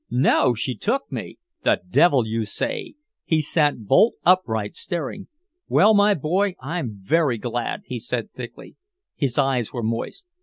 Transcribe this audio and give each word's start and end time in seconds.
"No! 0.09 0.55
She 0.55 0.73
took 0.75 1.11
me!" 1.11 1.37
"The 1.63 1.79
devil 1.87 2.25
you 2.25 2.43
say!" 2.43 2.95
He 3.23 3.39
sat 3.39 3.83
bolt 3.85 4.15
upright, 4.25 4.75
staring. 4.75 5.27
"Well, 5.67 5.93
my 5.93 6.15
boy, 6.15 6.55
I'm 6.59 6.97
very 7.03 7.37
glad," 7.37 7.81
he 7.85 7.99
said 7.99 8.31
thickly. 8.31 8.77
His 9.15 9.37
eyes 9.37 9.71
were 9.71 9.83
moist. 9.83 10.25